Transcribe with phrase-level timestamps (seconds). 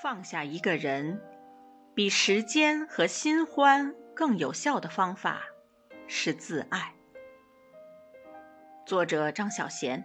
[0.00, 1.20] 放下一个人，
[1.92, 5.40] 比时间和新欢更有效的方法
[6.06, 6.94] 是自爱。
[8.86, 10.04] 作者张小娴。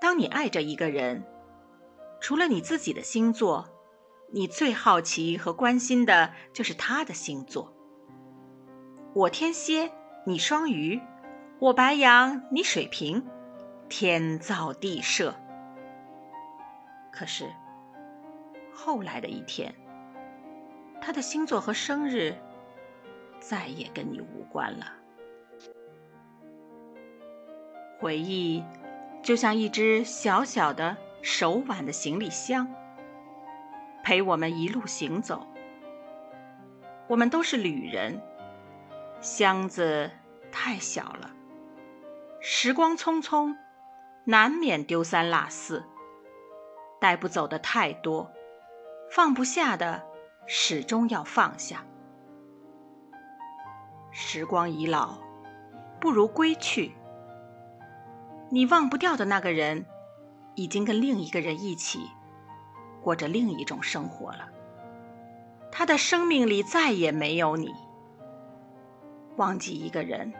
[0.00, 1.22] 当你爱着一个人，
[2.20, 3.68] 除了你自己的星座，
[4.32, 7.72] 你最好奇和关心的就是他的星座。
[9.14, 9.92] 我天蝎，
[10.26, 11.00] 你双鱼；
[11.60, 13.24] 我白羊，你水瓶。
[13.88, 15.36] 天造地设。
[17.20, 17.52] 可是，
[18.72, 19.74] 后来的一天，
[21.02, 22.34] 他的星座和生日
[23.38, 24.86] 再也跟你无关了。
[27.98, 28.64] 回忆
[29.22, 32.66] 就像一只小小的手挽的行李箱，
[34.02, 35.46] 陪我们一路行走。
[37.06, 38.18] 我们都是旅人，
[39.20, 40.10] 箱子
[40.50, 41.30] 太小了，
[42.40, 43.54] 时光匆匆，
[44.24, 45.84] 难免丢三落四。
[47.00, 48.30] 带不走的太多，
[49.10, 50.04] 放不下的
[50.46, 51.84] 始终要放下。
[54.12, 55.18] 时光已老，
[56.00, 56.92] 不如归去。
[58.50, 59.86] 你忘不掉的那个人，
[60.56, 62.10] 已经跟另一个人一起
[63.00, 64.48] 过着另一种生活了。
[65.72, 67.72] 他的生命里再也没有你。
[69.36, 70.34] 忘记一个人，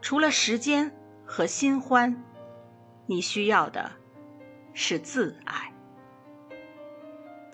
[0.00, 0.94] 除了时间
[1.26, 2.24] 和新欢，
[3.06, 3.90] 你需要的
[4.72, 5.73] 是自爱。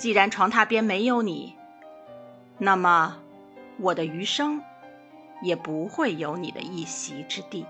[0.01, 1.55] 既然床榻边没有你，
[2.57, 3.19] 那么
[3.77, 4.63] 我的余生
[5.43, 7.67] 也不会有你的一席之地。